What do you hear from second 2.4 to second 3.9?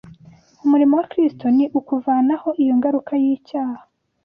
iyo ngaruka y’icyaha.